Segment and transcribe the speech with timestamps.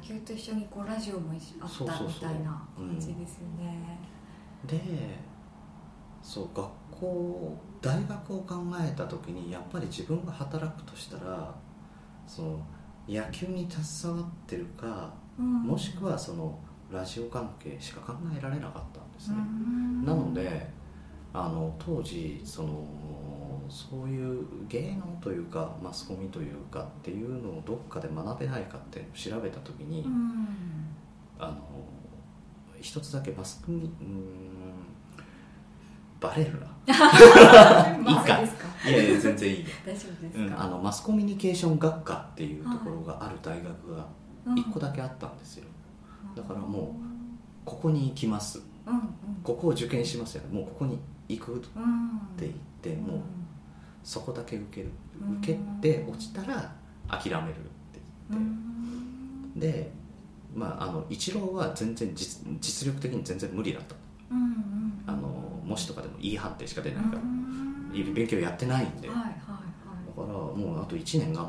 [0.00, 3.98] 野球と一緒にこうラジオもあったみたいな感じですよね。
[4.66, 4.80] で
[6.22, 11.54] そう学校大学を考えた時にやっぱり自分が働くとしたら
[12.26, 12.66] その
[13.08, 16.58] 野球に携わってるか、うん、もしくはその
[16.90, 19.36] ラジオ関係しか考えられなかったんですね、
[20.04, 20.68] なので
[21.32, 22.84] あの当時その
[23.68, 30.48] そういう芸能というかマスコミというかっていうのをどっかで学べないかって調べた時に、うん、
[31.38, 31.56] あの
[32.80, 34.56] 一つだけマスコミうん
[36.18, 36.66] バレるな。
[36.88, 38.40] いいか？
[38.88, 44.06] いやいや全然いい大丈夫ですうん、あのマスコミュニケーション学科っていうところがある大学が
[44.46, 45.66] 1個だけあったんですよ、
[46.34, 46.84] だからもう
[47.64, 49.02] ここに行きます、うんうん、
[49.42, 50.48] ここを受験しますよ。
[50.48, 50.98] ねもうここに
[51.28, 51.66] 行くって
[52.40, 53.20] 言って、もう
[54.06, 54.90] そこだけ受ける。
[55.40, 56.72] 受けて落ちたら
[57.08, 57.54] 諦めるっ
[57.92, 58.42] て言っ
[59.54, 59.90] て、で
[60.54, 63.96] まああの一郎は全然実実力的に全然無理だった、
[65.10, 67.20] あの模試とかでも E 判定しか出ないから。
[68.14, 69.34] 勉強やってないんで、はいはいはい、
[70.06, 71.48] だからもうあと1年が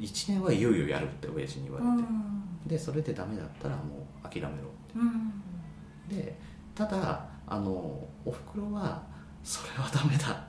[0.00, 2.08] 1年はいよいよやるって親父に言われて、
[2.66, 6.36] でそれでダメだったらもう諦めろって、で
[6.74, 7.70] ただあの
[8.24, 9.02] おふくろは
[9.42, 10.43] それはダメだ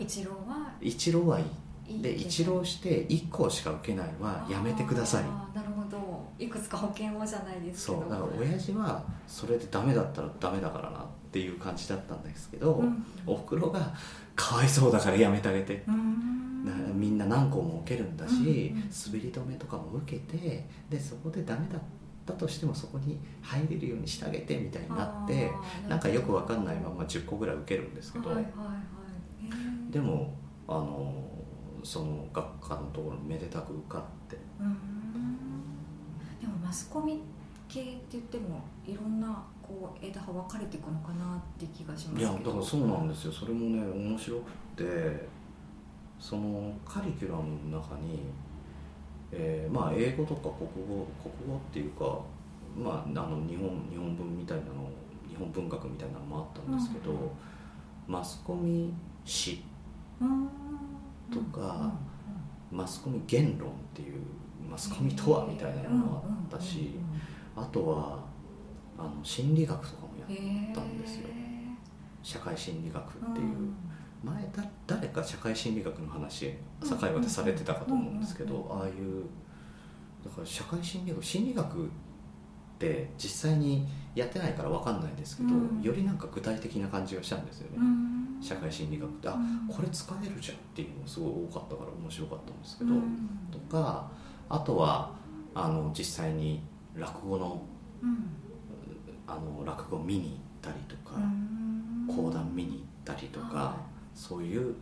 [0.00, 2.02] 一郎は一郎はいい。
[2.02, 5.22] で一浪して1校しか受けないはやめてください。
[5.56, 5.98] なるほど。
[6.38, 8.00] いくつか保険をじゃないですけど。
[8.02, 13.94] そうだから親父はそれでダメだったらダメだからなっていう感じだったんですけど、うん、おふくろが
[14.34, 15.82] かわいそうだからやめてあげて、
[16.94, 21.80] みんな何校も受けるんだし、うん、滑り止めとかも受けてでそこでダメだっ
[22.24, 25.50] たとしてもそこに入れるようにしてあげてみたいになって
[25.88, 28.54] なんかよく分かんないまま10個ぐらい受けるんですけど、はいはいはい、
[29.90, 30.34] でも
[30.66, 31.14] あの
[31.82, 34.36] その学科のところにめでたく受かって。
[36.40, 37.20] でもマスコミ
[37.68, 43.32] 系って言ってもいろんなこう枝葉分かれていくのかなって気がしますいやだからそうなんですよ。
[43.32, 45.28] それもね面白くて
[46.18, 48.20] そのカリキュラムの中に、
[49.30, 52.20] えー、まあ英語とか国語国語っていうか
[52.76, 54.88] まあ、あの日本日本文みたいなの
[55.28, 57.18] 日本文学みたいなのもあったんですけど、うん、
[58.06, 58.92] マスコミ
[59.24, 59.77] 史、うん
[61.32, 61.92] とか、
[62.70, 64.22] マスコミ言論っていう
[64.70, 66.94] マスコミとはみたいなのもあったし、
[67.56, 68.24] あとは
[68.98, 71.28] あの心理学とかもやったんですよ。
[72.22, 73.72] 社会心理学っていう。
[74.22, 76.52] 前だ誰か社会心理学の話
[76.82, 79.24] 境までされてたかと思うんですけどああいう
[80.24, 81.90] だから社会心理学心理学
[82.78, 85.50] って実際にやってないから分かんないですけど、
[85.82, 87.78] よりなんか具体的な感じがしたんですよね、
[88.40, 89.36] 社会心理学ってあ、
[89.68, 92.94] これ使えるじゃんっていうのがすごい多かったから面白かったんですけど、
[93.50, 94.10] とか
[94.48, 95.12] あとは
[95.54, 96.62] あの実際に
[96.94, 97.62] 落語の,、
[99.26, 101.16] あの落語見に行ったりとか、
[102.08, 103.76] 講談見に行ったりとか、
[104.14, 104.76] そういう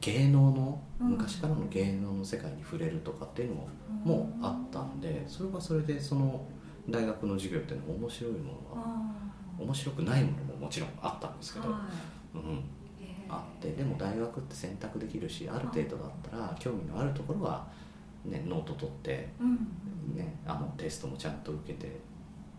[0.00, 3.68] 芸能の昔からの芸能の世界に触れるとかっていうのも
[4.04, 6.44] もあったんでそれはそれでその
[6.88, 9.12] 大学の授業っていうのは面白いものは
[9.58, 11.72] 面白くないものももちろんあったんですけど、う
[12.38, 12.64] ん、
[13.28, 15.58] あってでも大学って選択できるしあ。
[15.58, 17.66] る程度だったら興味のあるところは、
[18.24, 19.28] ね、ノート取って、
[20.14, 22.00] ね、あのテストもちゃんと受けて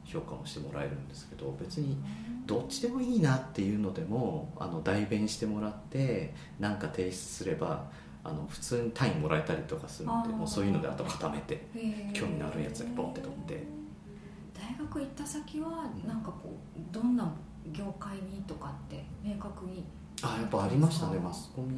[0.05, 1.97] 評価もしてもらえるんですけど別に
[2.45, 7.85] どっちでもいいなっていうのでもあの代弁してもらって何か提出すれば
[8.23, 11.65] あの普通に単位もらえたりとかするのでもうそういうのであと固めて
[12.13, 13.82] 興味のあるやつにポンって取って。
[14.63, 17.29] 大学行った先はなんかこうどんな
[17.73, 19.83] 業界にとかって明確に。
[20.21, 21.73] あやっぱありましたねマスコミュ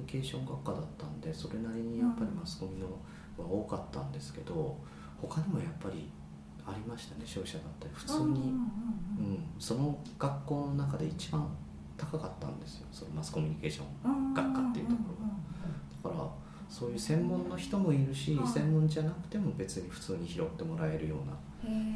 [0.00, 2.86] ニケーション学科だったんでそれなりにやっぱりマスコミの
[3.38, 4.76] は多かったんですけど
[5.22, 6.10] 他にもやっぱり
[6.66, 7.94] ありましたね商社だったり。
[7.94, 11.48] 普通に、うん、うん、その学校の中で一番
[11.96, 14.98] 高かったんですよそのマスコミュニケーション学科っていうとこ
[16.02, 16.10] ろが。
[16.10, 16.30] だから
[16.68, 21.32] そういう専門の人もいるし専門じゃなくても別に普通に拾ってもらえるような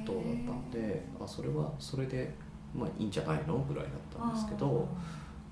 [0.05, 2.35] とだったんであそれはそれで
[2.75, 4.89] まあいいんじゃないのぐらいだったんですけど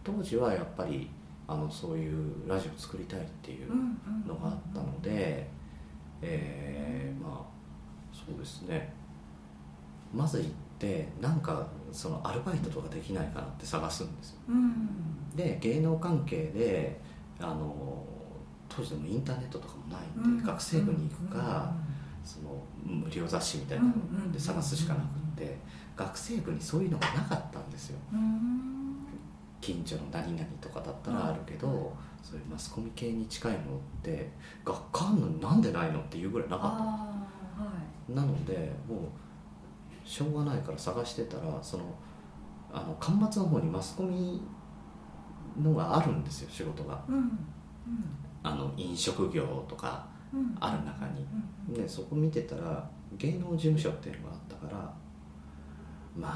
[0.02, 1.08] 当時はやっぱり
[1.46, 3.70] あのそういうラジオ作りたいっていう
[4.26, 5.48] のがあったので、
[6.22, 8.92] えー、まあそうですね。
[10.14, 17.00] まず行ってなんかそのアルバイトとかできないかなって探すんですよ、うん、で芸能関係で
[17.38, 18.04] あの
[18.80, 21.90] 当時でもインターネットとかもないんで、うん、学生部に行くか、うん。
[22.24, 25.06] その無料雑誌みたいなので探すしかなくっ
[25.36, 25.58] て
[25.96, 27.98] 学生部にそういうのがなかったんですよ。
[29.60, 33.60] 近所の何々とかだったらあるけどそういうマスコミ系に近いのっ
[34.02, 34.30] て
[34.64, 37.22] 学科のになんでないのっていうぐらいなかった、は
[38.08, 41.84] なのでもうしょうがないから探してたらその
[42.72, 44.40] あの端末の方にマスコミ
[45.60, 47.02] のがあるんですよ仕事が。
[47.08, 47.16] うん。
[47.16, 47.38] うん
[48.42, 50.56] あの飲食業とかうん。
[50.60, 51.26] ある中に。
[51.68, 51.74] うん。
[51.74, 54.94] でそこ見てたら芸能事務所っていうのがあったから
[56.16, 56.28] ま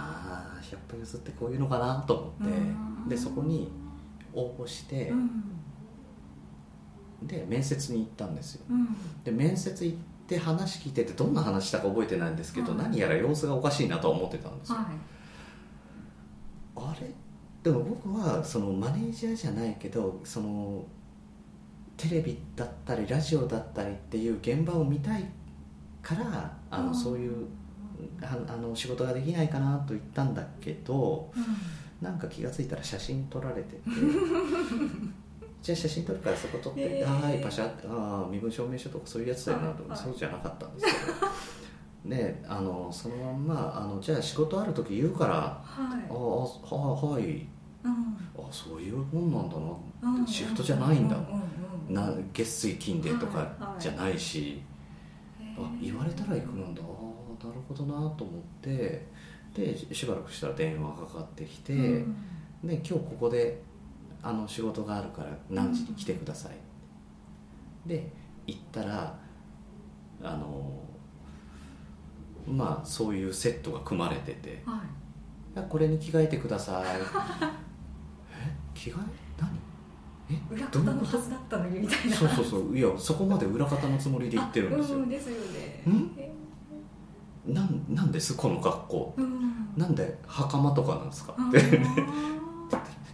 [0.56, 2.56] あ100歩譲ってこういうのかなと思って。
[2.56, 2.60] う
[3.06, 3.08] ん。
[3.08, 3.70] でそこに
[4.32, 5.42] 応募してうん。
[7.26, 8.64] で面接に行ったんですよ。
[8.68, 8.88] うん。
[9.22, 9.96] で面接行っ
[10.26, 12.82] て話聞いててどんな話したか覚えてないんですけど、はい。
[12.84, 14.86] 何やら様子がおかしいなとは思ってたんですよ、はい。
[16.76, 17.10] あれ？
[17.62, 20.84] でも僕はそのマネージャーじゃないけどその
[21.96, 25.24] テレビだったりラジオだったりっていう現場を見たい
[26.02, 26.94] からあの、うん。
[26.94, 27.46] そういう
[28.20, 31.30] ああの仕事ができないかなと言ったんだけど
[32.02, 33.80] なんか気が付いたら写真撮られてて。
[35.62, 37.08] じゃあ写真撮るからそこ撮って「へー。
[37.08, 42.14] あはいパシャああ身分証明書とかそういうやつだよな」と、はそうじゃなかったんですけど。
[42.16, 46.04] であのそのまんまあの「じゃあ仕事ある時言うから」はい。
[46.10, 47.46] ああははい。
[47.82, 48.16] うん。
[48.36, 50.26] あそういうもんなんだなうん。
[50.26, 51.16] シフトじゃないんだ。
[51.16, 53.82] うんうんうんな月水金でとかはいはい。
[53.82, 54.62] じゃないし、
[55.40, 56.82] へあー言われたら行くなんだ。
[56.82, 59.06] ああなるほどなと思って。
[59.54, 61.78] でししばらくしたら電話がかかってきて、う
[62.08, 62.16] ん
[62.64, 63.60] で今日ここで
[64.22, 66.52] あの仕事があるから何時に来てください、
[67.88, 68.10] で
[68.46, 69.18] 行ったら
[70.22, 70.80] あの
[72.46, 74.62] まあそういうセットが組まれてて。
[74.64, 74.78] はい。
[75.56, 76.84] あこれに着替えてください。
[76.98, 77.00] え？
[78.74, 79.23] 着替え？
[80.50, 82.16] 裏方のはずだったのにみたいな。
[82.16, 84.96] そうそうそういやそこまで裏方のつもりで言ってるんですよ。
[84.98, 85.32] あうんですよ
[85.86, 85.92] ね。
[85.92, 86.10] ん？
[86.16, 86.32] え
[87.46, 89.68] なんなんですこの格好うん。
[89.76, 91.34] なんで袴とかなんですか？
[91.38, 91.58] あって。
[91.60, 91.84] ー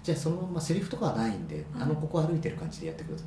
[0.02, 3.26] じゃあそのままセリフとかはないんであのここ歩いてる感じでやってください。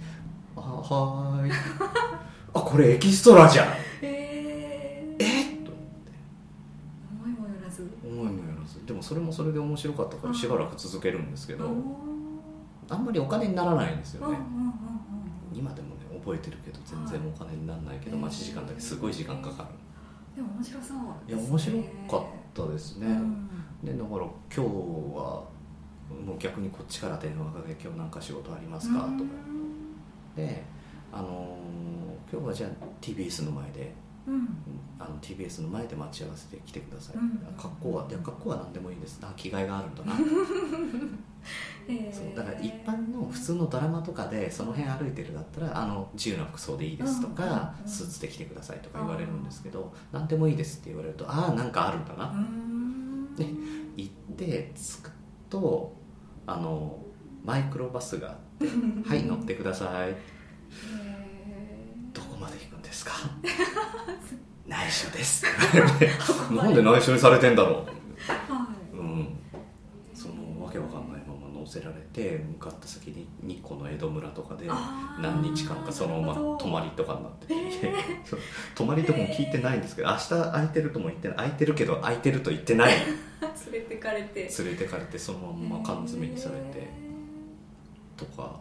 [0.56, 1.51] あはーい。
[2.56, 3.68] あこれエキストラじゃん。
[4.01, 5.24] えー。
[5.24, 5.56] え？
[5.56, 5.71] っと
[7.12, 7.88] 思いもよらず。
[8.03, 8.83] 思いもよらず。
[8.85, 11.65] でもそれもそれで面白かったからしばらく続けるんですけど
[12.89, 14.38] あんまりお金にならないんですよね。
[15.53, 19.69] 今でもね覚えてるけど全然お金にならないけどはい待ち時間だけすごい時間かかる。
[20.35, 20.97] でも面白そう
[21.27, 23.50] いや面白かったですね、うん。
[23.83, 24.65] でだから今日は
[26.25, 29.13] もう逆にこっちから電話かけて今日なんか仕事ありますか、とか。
[30.35, 30.63] で
[31.12, 32.69] あのー今日はじゃあ
[33.00, 33.94] TBS の前で
[34.27, 34.47] うん。
[34.97, 37.38] あの TBS の前で待ち合わせて来てください、うん。
[37.56, 39.19] 格好はいや格好は何でもいいです。
[39.21, 40.13] あ着替えがあるんだな
[41.88, 52.34] えーそうだから一般の普通のドラマとかでその辺歩いてるだったらあの自由な服装でいいですとか、スーツで来てくださいとか言われるんですけど、何でもいいですって言われるとああなんかあるんだな、
[53.38, 53.45] で
[53.98, 55.12] 行って着く
[55.50, 55.94] と
[56.48, 57.04] あの
[57.44, 58.68] マイクロバスがあって
[59.10, 60.16] 「はい乗ってください」へ
[62.13, 63.12] どこまで行くんですか？
[64.66, 65.45] 内緒です。
[66.50, 67.86] ーなんで内緒にされてんだろ
[68.28, 69.28] はううん
[70.13, 74.68] そのわけわかんないまま乗せられて向かった先に日光の江戸村とかで
[75.20, 77.94] 何日間かそのまま泊まりとかになってて、へ
[78.24, 78.40] そう。
[78.75, 81.38] 泊まりとかも聞いてないんですけど明日空いてるとも言ってない。
[81.38, 82.94] 空いてるけど空いてると言ってない。
[83.72, 84.52] 連れてかれて。
[84.60, 86.88] 連れてかれてそのまま缶詰にされて
[88.16, 88.60] とか。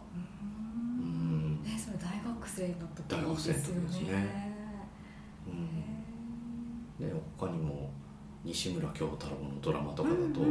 [0.99, 1.59] ううん。
[1.59, 4.53] んねそれ大学生の時大学生の時ですよですね。
[6.99, 7.07] うん。
[7.07, 7.91] で他にも
[8.43, 10.41] 西村京太郎のドラマとかだと、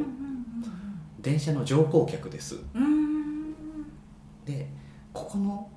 [1.23, 2.57] 電車の乗降客です。
[4.45, 4.69] で
[5.13, 5.71] ここの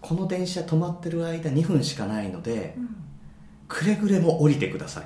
[0.00, 2.96] この電車止まってる間2分しかないのでうん。
[3.68, 5.04] くれぐれも降りてください。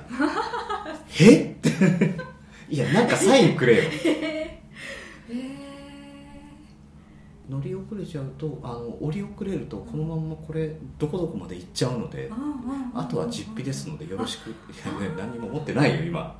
[1.23, 1.51] え？
[1.51, 1.69] っ て
[2.69, 3.83] いやなんかサインくれよ。
[3.87, 5.33] へー。
[5.33, 5.57] へ
[7.49, 14.49] 乗り遅れちゃうとあの降り遅れるとこのまんまこれどこどこまで行っちゃうのでーうんうんうんあとは実費ですのでよろしく。
[14.49, 14.53] い
[14.85, 16.35] やね何も持ってないよ今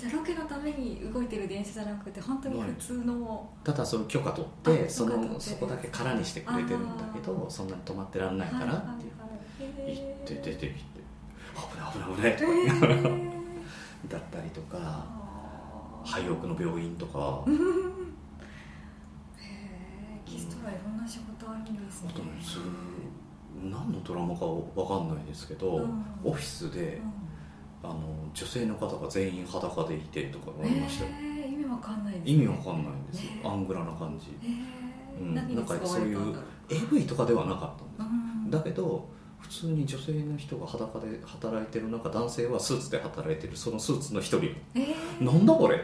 [0.00, 3.50] じゃあロケのために動いてる電車じゃなくて本当に普通の。
[3.62, 9.10] ただその許可取ってあそのそこだけ空にしてくれてるんだけどそんなに止まってらんないからっていう。
[9.60, 11.00] 行って出てきて
[11.54, 12.46] 危ない危ない危ない。
[12.46, 12.94] とか言いながら
[14.08, 15.04] だったりとか
[16.02, 17.44] 廃屋の病院とか。
[17.46, 17.56] へえ
[20.16, 22.10] エキストラいろんな仕事あるんですね。
[22.14, 22.58] あとねす
[23.62, 26.04] 何のドラマかわかんないですけど、うん。
[26.24, 27.02] オフィスで
[27.82, 27.94] あの
[28.34, 32.32] 女性の方が全員裸でいてとかうんありましたえ意味わかんないですね。
[32.32, 33.40] 意味わかんないんですよ、ね。
[33.44, 34.26] アングラな感じ。
[34.46, 35.34] へえうん。
[35.34, 36.24] 何に使われたんだろう。
[36.24, 38.50] なんか AV とかではなかったんですうん。
[38.50, 39.08] だけど
[39.38, 45.24] 普通に女性の人が裸で働いてる中男性はスーツで働いてるそのスーツの一人えー。
[45.24, 45.76] なんだこれ？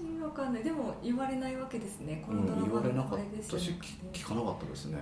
[0.00, 0.62] 意味わかんない。
[0.62, 2.22] でも言われないわけですね。
[2.26, 3.18] こうんのドラマ言われなかっ
[3.50, 3.70] たし
[4.12, 4.98] 聞聞かなかったですね。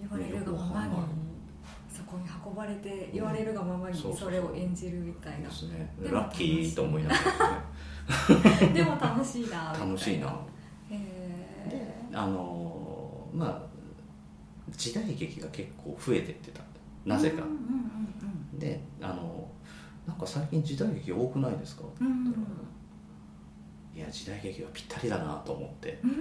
[0.00, 0.92] 言われるがままに
[1.98, 5.48] そこに運ばれて言われるがままにそうそうそうそれを演じるみたいな。
[5.48, 8.72] ですねラッキーと思いながらね。
[8.74, 10.26] でも楽しいな楽しいな。
[10.28, 10.32] へ
[10.92, 13.62] えあのまあ
[14.70, 16.60] 時代劇が結構増えてってた。
[17.04, 17.42] なぜか。
[17.42, 19.48] うんうんであの
[20.06, 21.82] なんか最近時代劇多くないですか？
[22.00, 22.32] うんうんうん。
[23.94, 26.00] いや時代劇はぴったりだなと思って。
[26.02, 26.12] うん。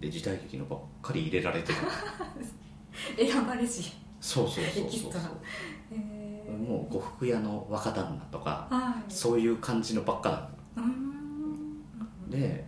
[0.00, 1.78] で時代劇のばっかり入れられてる。
[3.32, 3.92] 選ばれし
[4.22, 5.22] そうそうそうそう
[5.90, 9.12] えもう呉服屋の若旦那とかはい。
[9.12, 12.30] そういう感じのばっかだうん。
[12.30, 12.64] で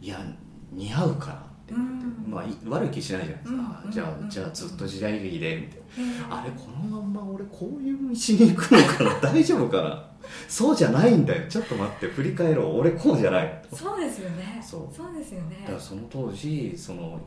[0.00, 0.24] いや
[0.70, 2.30] 似合うからって言って、うん。
[2.30, 9.32] まあい悪い気しないじゃないですか、うんじゃうんあじゃあずっと時代劇でみたいなあれこのまんま俺こういう道に行くのかな？
[9.32, 10.08] 大丈夫かな？
[10.46, 11.48] そうじゃないんだよ。
[11.48, 12.80] ちょっと待って振り返ろう。
[12.80, 13.62] 俺こうじゃない。
[13.72, 14.62] そうですよね。
[14.64, 14.94] そう。
[14.94, 15.62] そうですよね。
[15.62, 17.20] だからその当時その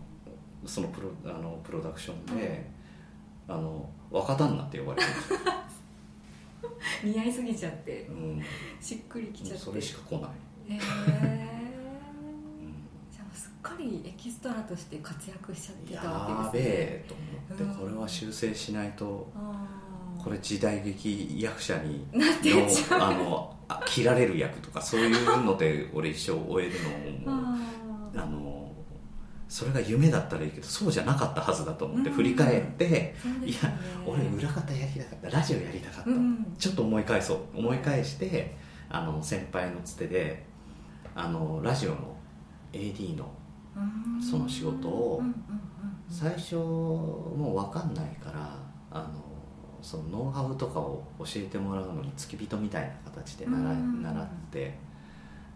[0.66, 2.70] そのプロあのプロダクションで、
[3.48, 5.38] あの若旦那って呼ばれてるんですよ、
[7.14, 8.42] 似合いすぎちゃってうん、
[8.82, 9.64] しっくりきちゃって。
[9.64, 10.32] それしか来ない、
[10.74, 10.80] へえうん。
[13.12, 16.76] じゃあすっかりエキストラとして活躍しちゃってたやわーべけですね。
[16.80, 20.24] えと思ってこれは修正しないとあー。
[20.24, 23.00] これ時代劇役者になってっちゃう。
[23.00, 26.80] のあのあ切られる役とかそういうので俺一生終える
[27.26, 28.24] のも あー。
[28.24, 28.45] あの
[29.56, 32.16] それが夢だったらいいけどそうじゃなかったはずだと思ってうん。
[32.18, 33.56] 振り返って、いや
[34.06, 36.54] 俺裏方やりたかったラジオやりたかった、うん。
[36.60, 37.60] ちょっと思い返そう。
[37.60, 38.54] 思い返して
[38.90, 40.46] あの先輩のつてで
[41.16, 42.18] あのラジオの
[42.74, 43.32] AD の
[43.78, 44.22] うん。
[44.22, 45.22] その仕事を
[46.10, 48.58] 最初もう分かんないから
[48.92, 49.24] あの
[49.82, 54.78] そのノウハウとかを教えてもらうのに付き人みたいな形で習習って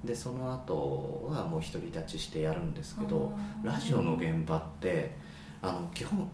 [0.03, 5.17] でその後はもう独り立ちしてやるんですけどうんラジオの現場って
[5.61, 6.27] あの基本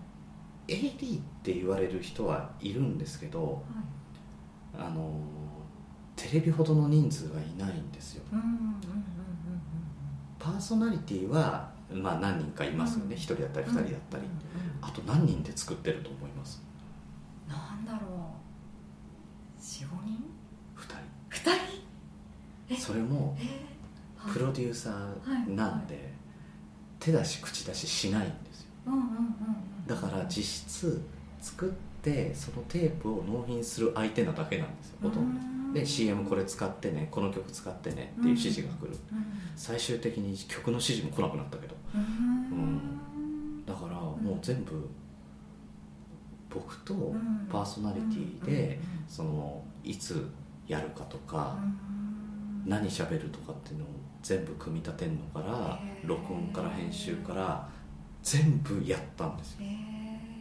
[0.68, 4.84] AD って言われる人はいるんですけどはい。
[4.88, 5.20] あの
[6.16, 8.24] テレビほどの人数はいないんですよ。
[10.40, 13.22] パーソナリティはまあ何人かいますよね、うん。
[13.22, 14.24] 1人だったり2うん人だったり、
[14.82, 16.62] あと何人で作ってると思います？
[17.48, 20.24] なんだろう45人
[20.76, 20.82] 2
[21.30, 21.82] 2人え人
[22.78, 23.76] それもえー
[24.34, 26.12] プロデューサーなんで、
[27.00, 28.70] 手出し口出ししないんですよ。
[29.86, 31.02] だから実質
[31.40, 35.74] 作ってそのテープを納品する相手なだけなんですよほとんうん。
[35.74, 38.98] どで CM これ使ってねこの曲使ってねっていう指示が来る。
[39.12, 39.26] うん。
[39.56, 41.76] 最終的に曲の指示も来なくなったけど。
[41.94, 43.64] うん。
[43.66, 44.90] だからもう全部
[46.50, 47.48] 僕とうん。
[47.48, 50.28] パーソナリティでそのいつ
[50.68, 51.58] やるかとか
[52.66, 53.88] うん何喋るとかっていうのを
[54.24, 57.70] 全部組み立てるのから録音から編集から
[58.24, 59.66] 全部やったんですよ、え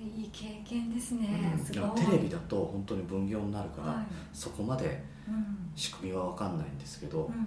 [0.02, 1.64] ー、いい経験ですね、うん。
[1.64, 1.90] すごい。
[2.02, 4.06] テレビだと本当に分業になるから、はい。
[4.32, 5.70] そこまでうん。
[5.76, 7.46] 仕組みは分かんないんですけど、うん。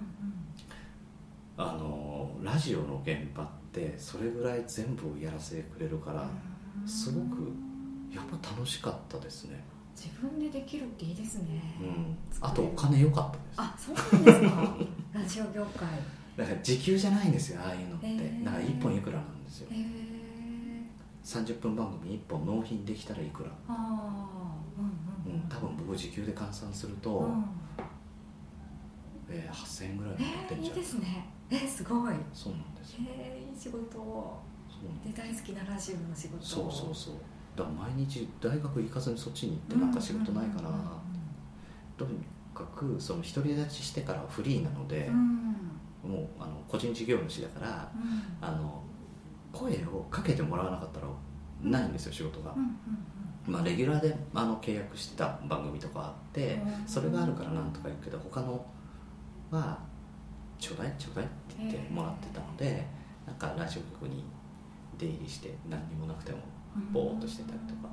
[1.56, 6.88] あのラジオの現場ってそれぐらい全部をやらせてくれるから、うん。
[6.88, 7.52] すごく
[8.14, 9.64] やっぱ楽しかったですね、
[9.98, 13.54] 自分でできるっていいですね、うん、あとお金良かったです。
[13.56, 14.76] あそうなんですか。
[15.18, 15.88] ラジオ業界。
[16.36, 18.44] だから時給じゃないんですよああいうのって、へー。
[18.44, 19.68] だから1本いくらなんですよ。
[19.72, 19.88] へえ
[21.24, 27.44] 30分番組1本納品できたらいくら、ああうんうんうん、多分僕時給で換算すると、うん。
[29.28, 31.26] えー8000円ぐらいになってえー、いいんじゃないですね。
[31.50, 32.14] えすごい。
[32.32, 32.98] そうなんですよ。
[33.08, 34.38] えー、いい仕事
[35.04, 37.14] で大好きなラジオの仕事そうそうそう
[37.58, 40.70] だから毎日大学行かずにそっちに行ってなんか仕事ないかな、
[41.96, 42.18] とに
[42.54, 45.10] かくその独り立ちしてからはフリーなので
[46.02, 47.92] もうあの個人事業主だから
[48.40, 48.48] うん。
[48.48, 48.82] あの
[49.50, 51.06] 声をかけてもらわなかったら
[51.62, 52.54] ないんですよ仕事が。
[53.46, 58.64] まあ、レギュラーであの契約してた番組とかあってうんそれがあるからなんとか言うけど他の
[59.50, 59.78] は
[60.58, 62.86] ちょうだいちょうだいって言ってもらってたので
[63.26, 64.22] なんかラジオ局に
[64.98, 66.42] 出入りして何にもなくてもうん
[66.92, 67.88] ぼーっとしてたりとか。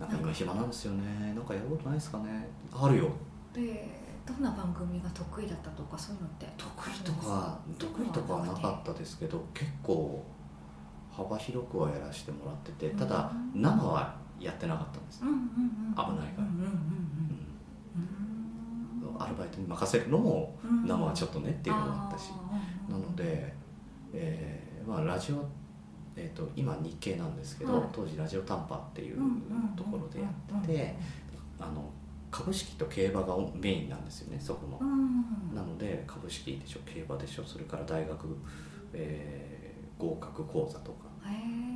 [0.00, 1.32] なんか今暇なんですよね。
[1.34, 2.48] なんかやることないですかね。
[2.72, 3.10] あるよ。
[3.52, 6.46] でどんな番組が得意だったとかそういうのって。
[6.56, 10.24] 得意とか得意とかはなかったですけど結構
[11.10, 15.22] 幅広くはやらせてもらっててただうん生はやってなかったんです。
[15.22, 15.94] うんうんうん。
[15.94, 16.46] 危ないから。
[19.18, 20.86] アルバイトに任せるのもうん。
[20.86, 22.30] 生はちょっとねっていうのもあったし。
[22.88, 23.54] なので、
[24.12, 25.44] えーまあ、ラジオ、
[26.16, 27.88] えー、と今日経なんですけど、はい。
[27.92, 29.18] 当時ラジオ短波っていう
[29.76, 30.28] ところでや
[30.58, 30.96] ってて
[31.58, 31.90] あの
[32.30, 34.78] 株式と競馬がメインなんですよねそこの。
[34.80, 34.84] う。
[34.84, 38.36] んなので株式でしょ競馬でしょそれから大学、
[38.92, 39.62] えー
[40.02, 41.06] 合格講座とか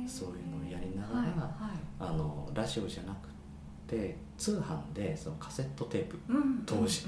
[0.05, 1.79] そういうのをやりながら、はいはい。
[1.99, 3.29] あのラジオじゃなく
[3.89, 7.05] で通販でそのカセットテープうん当時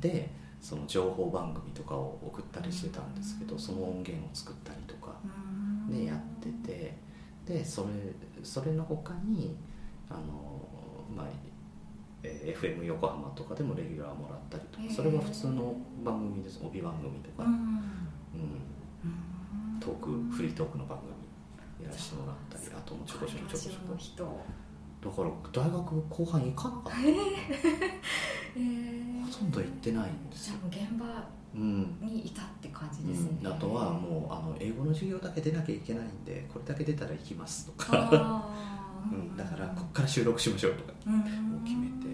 [0.00, 5.14] でその情報番組とかを送ったりしてたんですけどうんその音源を作ったりとか。
[5.22, 5.49] うん
[5.90, 6.96] でやってて
[7.46, 7.88] でそれ
[8.42, 9.56] それの他に
[10.08, 10.20] あの、
[11.14, 11.26] まあ
[12.22, 14.88] えー FM 横浜とかでもレギュラーもらったりとへー。
[14.88, 16.60] かそれは普通の番組です。
[16.62, 17.52] 帯番組とか、うん。
[17.52, 17.80] うん、うん
[19.80, 21.10] トークフリートークの番組
[21.86, 24.40] やらせてもらったりあともちょこちょこちょこちょこ。
[25.02, 25.30] だから
[25.64, 27.16] 大学後半行かなかっえー。
[27.16, 27.22] た
[28.54, 30.56] ほとんど行ってないんですよ。
[30.70, 38.48] じゃあもう現場うんにいたって感じですね、うん、あとはもうあの英語の授業だけ出なきゃいけないんでこれだけ出たら行きますとか、
[39.10, 41.22] うん、だからこっから収録しましょうとか、うん。
[41.64, 42.06] 決めて。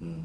[0.00, 0.22] うん、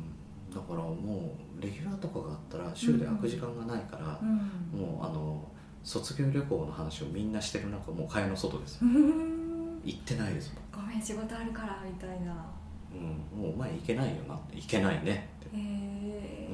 [0.53, 4.79] だからもうレギュラーとかがあったら週で空く時間がないからう、ん。
[4.79, 5.47] もうあの
[5.83, 12.33] 卒業旅行の話をみんなしてる中もう蚊帳の外です行ってないですごめん仕事あるからみたいな。
[12.33, 12.45] もん、
[12.93, 14.55] うん、もうお前行けないよなって。
[14.57, 15.29] 行けないね。
[15.45, 16.47] ってへえ、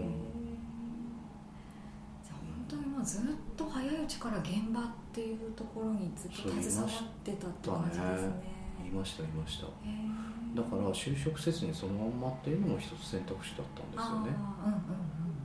[2.24, 3.22] じゃあ本当にもうずっ
[3.55, 8.60] と早いうちから現場っていうところにずっと携わってたって感じですね。
[8.81, 9.67] 言いました言いました。
[9.67, 14.36] だから就職せずにそのまんまっていうのも一つ選択肢だったんですよね。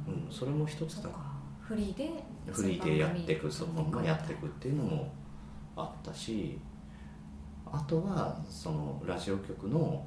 [0.07, 0.27] うんうんうん。
[0.27, 1.03] うん、それも一つだ。
[1.03, 1.35] そっか。
[1.65, 2.11] フリーで
[2.53, 5.13] フリーでやっていくそのままやっていくっていうのも
[5.77, 6.59] あったし
[7.65, 10.05] あとはそのラジオ局の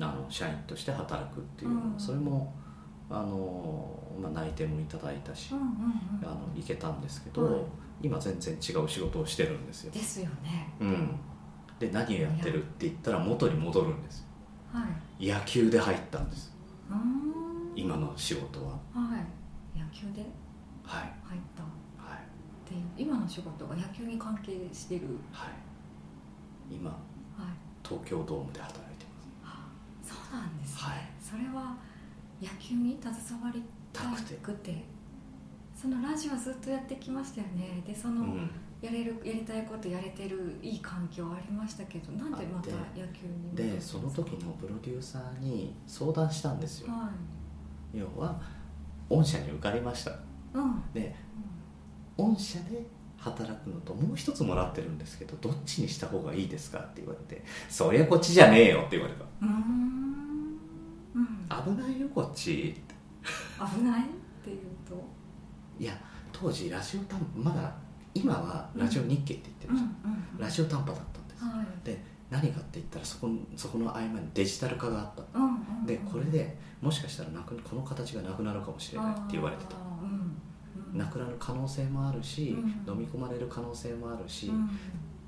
[0.00, 1.94] あの社員として働くっていううん。
[1.98, 2.54] それも
[3.08, 5.72] あの、まあ、内定もいただいたし、うんうんうん。
[6.24, 7.60] あの行けたんですけど、はい。
[8.02, 10.70] 今全然違う仕事をしてるんですよ、ですよね。
[10.78, 11.18] うん、
[11.78, 14.20] で何をやってるって言ったら元に戻るんです。
[14.20, 14.26] よ
[14.72, 14.86] は
[15.18, 15.28] い。
[15.28, 16.54] 野球で入ったんです。
[17.74, 18.72] 今の仕事は。
[18.92, 19.16] は
[19.74, 19.80] い。
[19.80, 20.20] 野球で？
[20.82, 21.12] はい。
[21.24, 21.62] 入った。
[21.62, 21.66] っ
[21.98, 22.68] はい。
[22.68, 25.06] ていう今の仕事が野球に関係してる。
[25.32, 25.50] はい。
[26.70, 26.98] 今はい。
[27.82, 28.85] 東京ドームで働いて
[30.32, 30.98] なんですね、はい。
[31.20, 31.76] それは
[32.40, 34.02] 野球に携わりた
[34.42, 34.84] くて。
[35.74, 37.82] そのラジオずっとやってきましたよね。
[37.86, 38.50] でその、うん。
[38.80, 46.92] やれるやりたいことやれてるいい環境ありましたけどなんでまたあ野球にですその時のプロデューサーに相談したんですよ。
[46.92, 47.10] は
[47.94, 48.38] 要は
[49.08, 50.10] 御社に受かりました。
[50.10, 50.14] い
[50.54, 50.82] うん。
[50.92, 51.14] で
[52.18, 52.86] 御社で
[53.16, 59.24] 働くのともう一つもらってるんですけどどっちにした方がいいですかって言われてそりゃこっちじゃねえよって言われた。
[59.40, 60.05] うん
[61.48, 62.74] 危ないよこっち。
[63.22, 64.04] 危ないっ
[64.44, 65.02] ていうと？
[65.78, 65.92] いや
[66.32, 67.72] 当時ラジオ短まだ
[68.14, 71.66] 今はラジオ日経って言ってるじゃん、うんラジオ短波だったんです、はい。
[71.84, 75.38] で何かって言ったらそこそこの合間にデジタル化があった。
[75.38, 75.86] うんうんうん。
[75.86, 79.76] でこれでもしかしたらなくこの形がなくなるかもしれないって言われてた。
[79.76, 80.36] うん
[80.92, 80.98] うん。
[80.98, 82.92] なくなる可能性もあるし、うん。
[82.92, 84.70] 飲み込まれる可能性もあるし、うん。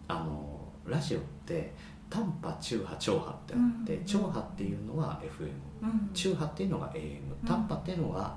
[0.09, 1.75] あのラジオって
[2.11, 4.05] 短波中波長波ってあって、うん。
[4.05, 5.51] 長波っていうのは FM
[5.83, 6.11] うん。
[6.13, 7.47] 中波っていうのが AM うん。
[7.47, 8.37] 短波っていうのが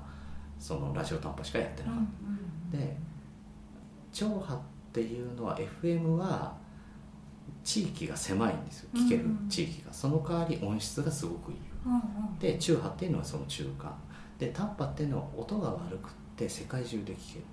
[0.58, 2.96] そのラジオ短波しかやってなかっうんた、で
[4.12, 4.60] 長波っ
[4.92, 6.54] ていうのは FM は
[7.64, 8.90] 地域が狭いんですよ。
[8.94, 9.92] 聞けるうん地域が。
[9.92, 11.58] その代わり音質がすごくいい。
[12.38, 13.92] で中波っていうのはその中間。
[14.38, 17.44] で短波っていうのは音が悪くって世界中で聞ける。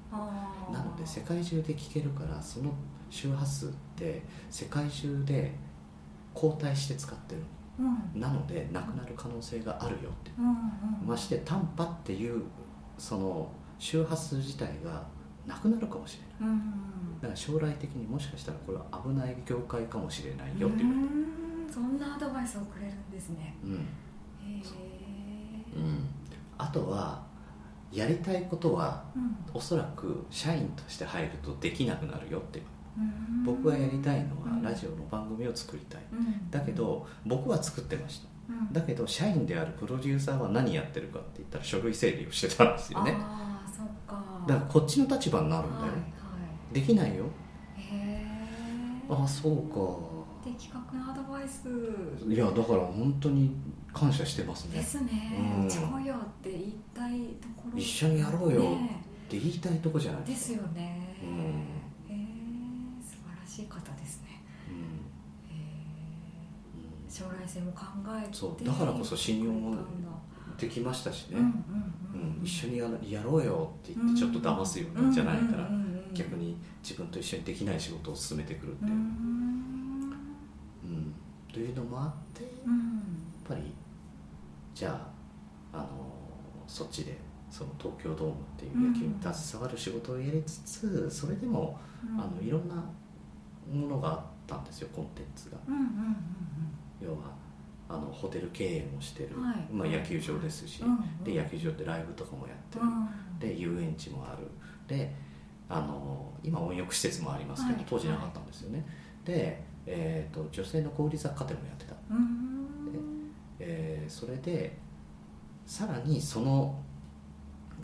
[0.74, 2.74] なので世界中で聞けるからその
[3.10, 5.56] 周波数って世界中で
[6.42, 7.42] 交代して使ってる。
[7.80, 8.20] うん。
[8.20, 10.32] なのでなくなる可能性があるよって。
[10.38, 10.56] うんうん
[11.08, 12.44] まして短波っていう
[12.98, 13.50] その
[13.80, 15.04] 周波数自体が
[15.48, 16.56] なくなるかもしれない。
[16.56, 16.62] うん
[17.22, 23.56] だから将来的にもしかしたらこれは危ない業界かもしれないよって言われてうんそんなアドバイスをくれるんですね。
[23.64, 26.08] うん、へえうん、
[26.58, 27.22] あとは
[27.92, 29.36] やりたいことはうん。
[29.54, 32.62] おそらく社員として入るとできなくなるよってう。
[32.62, 32.66] ん
[33.46, 34.62] 僕がやりたいのはうん。
[34.62, 36.02] ラジオの番組を作りたい。
[36.12, 36.50] うん。
[36.50, 38.28] だけど僕は作ってました。
[38.50, 38.74] うん。
[38.74, 43.16] だけど社員であるプロデューサーは何やってるかって言ったら書類整理をしてたんですよね。
[43.18, 44.24] ああそっか。
[44.48, 45.98] だからこっちの立場になるんだよ、はいは
[46.74, 47.26] できないよ。
[47.78, 48.26] いへえ
[49.10, 49.54] あそう
[50.44, 51.64] 的確なアドバイス。
[51.64, 51.70] か
[52.28, 53.56] いやだから本当に
[53.94, 54.78] 感謝してますね。
[54.78, 55.56] ですね。
[55.58, 55.64] うん。
[55.64, 57.78] 自己用って言いたいところ。
[57.78, 61.16] 一緒にやろうよねって言いたいとこじゃないですよね。
[61.24, 61.79] うん
[63.62, 64.44] しい方ですね。
[64.70, 64.76] うん。
[64.76, 64.80] へ
[65.52, 65.54] え
[67.04, 67.86] うん将来性も考
[68.24, 69.76] えてそうだからこそ信用も
[70.58, 71.54] できましたしね、うんうんう
[72.14, 72.42] うん。
[72.42, 72.44] ん。
[72.44, 72.88] 一緒にや
[73.22, 75.12] ろうよって言ってちょっと騙すようなん。
[75.12, 76.14] じゃないから、うんうんうんうん。
[76.14, 79.02] 逆に自分と一緒にできない仕事を進めてくるってういう、うん。
[79.02, 81.14] ん
[81.54, 83.02] というのもあってやっうん
[83.48, 83.62] ぱり
[84.74, 84.90] じゃ
[85.74, 85.88] あ、あの
[86.68, 87.18] そっちで
[87.50, 91.80] その東京ドームっていう野球に携わる仕事をやりつつそれでも、
[92.18, 92.76] あのいろんな
[93.68, 95.58] ものがあったんですよコンテンツが。
[95.68, 96.16] うんうんうん
[97.02, 97.38] 要は
[97.88, 99.74] あのホテル経営もしてる、はい。
[99.74, 104.46] まあ、野球場ですし、うんで野球場ってライブとかもやってる、うんで遊園地もある。
[104.88, 105.16] で
[105.68, 107.86] あの今温浴施設もありますけど、はい。
[107.90, 108.86] 当時なかったんですよね、
[109.26, 112.68] で、えー、と女性の小売雑貨店もやってた、うん。
[113.60, 114.78] えーそれで
[115.66, 116.80] さらにその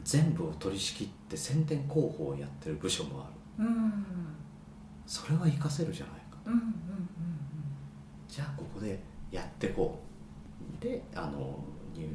[0.03, 3.65] 全部を取り仕切って宣伝広報をやってる部署もある。
[3.65, 4.05] うん
[5.07, 6.37] それは活かせるじゃないか。
[6.45, 6.75] うんうん
[8.27, 8.99] じゃあここで
[9.31, 10.83] やってこう。
[10.83, 11.63] であの
[11.93, 12.05] 入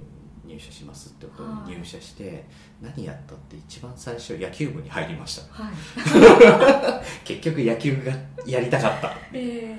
[0.44, 1.70] 入社しますってことはい。
[1.70, 2.44] に入社して、
[2.82, 5.62] 何やったって一番最初野球部に入りました。
[5.62, 5.74] はい。
[7.24, 8.12] 結局野球が
[8.44, 9.16] やりたかった。
[9.32, 9.74] え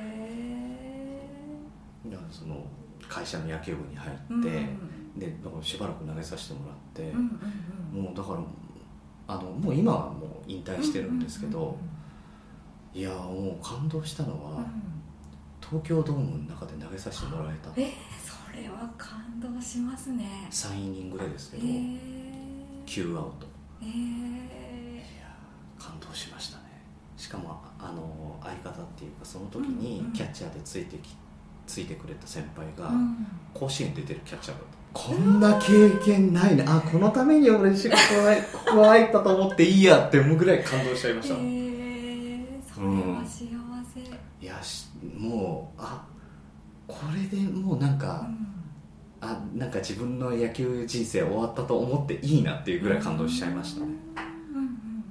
[2.10, 2.66] だからその
[3.08, 7.40] 会社の野球部に入って、ーうんでだからしばらく投げさせてもらって、うんうん
[7.94, 8.04] うん。
[8.06, 8.40] もうだから
[9.28, 11.78] あのもう今はもう引退してるんですけど、
[12.94, 14.58] いやもう感動したのは、うん。
[14.58, 15.02] うんうん
[15.72, 17.72] 東京ドームの中で投げさせてもらえた。
[17.78, 20.46] えー、それは感動しますね。
[20.52, 23.48] 3イニングでですけど、えー、9アウト。
[23.82, 25.28] えいや
[25.80, 26.64] 感動しましたね。
[27.16, 30.12] しかもあの相方っていうかその時にうんうん。
[30.12, 31.16] キャッチャーでついてき
[31.66, 33.26] ついてくれた先輩がーうん。
[33.54, 34.82] 甲子園出てるキャッチャーだった。
[34.94, 36.66] こんな経験ないね。
[36.68, 41.61] あこのために俺仕事はここ入ったと思っていいやって思うぐらい感動しちゃいました、えー、
[42.88, 43.48] は幸
[43.94, 46.06] せ、いやしもうあ
[46.88, 48.28] これでもうなんか、
[49.22, 53.92] あなんか自分の野球人生終わったと思っていいなっていうぐらい感動しちゃいましたね。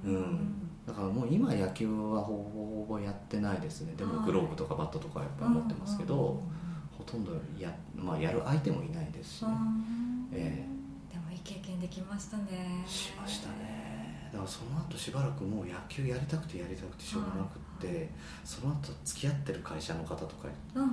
[0.04, 0.50] うんうんうん。
[0.87, 3.94] だからもう今野球はほぼほぼやってないですね。
[3.96, 6.42] でもはいグローブとかバットとかやっぱり持ってますけど、
[6.98, 9.50] ほとんどや,、まあ、やる相手もいないですしね、
[10.33, 10.66] え。
[11.11, 12.85] でもいい経験できましたね。
[12.87, 13.79] しましたね
[14.32, 18.08] だからその後しばらくもう野球やりたくてやりたくてしょうがなくって、
[18.44, 20.82] その後付き合ってる会社の方とかうん。
[20.84, 20.92] 引っ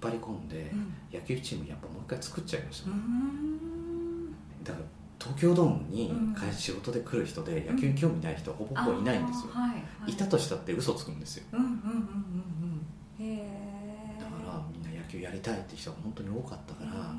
[0.00, 0.94] 張り込んで、うん。
[1.12, 4.30] 野球チームやっぱもう一回作っちゃいましたうね、ん。
[4.62, 4.84] だから
[5.18, 6.34] 東京ドームにうん。
[6.34, 9.70] 会仕事で来る人で野球に興味ない人はほぼほぼいないんですよ、はい。
[9.70, 10.12] はい。
[10.12, 11.44] いたとしたって嘘つくんですよ。
[11.52, 11.60] うん。
[11.60, 11.66] うん。
[11.66, 11.72] うん。
[11.72, 11.76] うん。
[13.18, 13.24] うん。
[13.24, 17.14] へえだからみんな野球やりたいって人が本当に多かったから、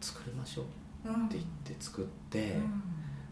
[0.00, 0.62] 作りましょ
[1.06, 2.82] ううんって言って作って、うん。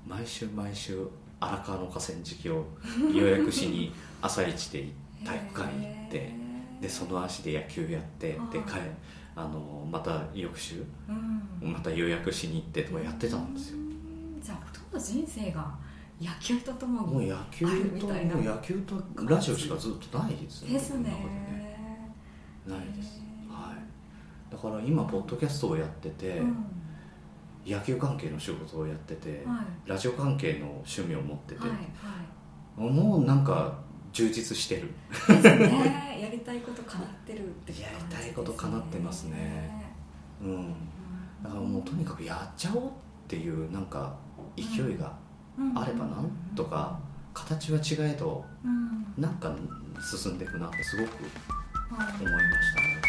[0.06, 1.06] 毎週毎週
[1.42, 2.64] 荒川の河川敷を
[3.12, 4.88] 予約しに朝一で
[5.24, 6.32] 体育館に行って
[6.80, 8.78] でその足で野球やってはいで帰
[9.34, 11.12] あのまた翌週う
[11.66, 11.72] ん。
[11.72, 13.78] また予約しに行ってとかやってたんですよ。
[14.42, 15.74] じゃあほとんど人生が
[16.20, 18.34] 野球とともにもう野球あるみとたいな。
[18.34, 21.78] もう野球とラジオしかずっとないですねです僕の中でね。
[22.66, 23.22] ないです。
[23.48, 24.52] はい。
[24.52, 26.56] だから今ポッドキャストをやってて、うん
[27.66, 29.88] 野球関係の仕事をやってて、はい。
[29.88, 33.78] ラジオ関係の趣味を持ってて、はいはもうなんか
[34.12, 34.82] 充実してる。
[34.82, 36.18] いですね。
[36.22, 39.70] やりたいこと叶ってるって感じやりたいこと叶ってますね。
[40.42, 40.50] うん。
[40.50, 40.74] うん。
[41.42, 42.90] だからもうとにかくやっちゃおうっ
[43.28, 44.14] ていうなんか
[44.56, 45.12] 勢いが
[45.74, 46.98] あればなんとか
[47.34, 49.22] 形は違えどうん。
[49.22, 49.54] なんか
[50.00, 51.10] 進んでいくなってすごく
[51.94, 52.12] はい。
[52.20, 53.01] 思いましたね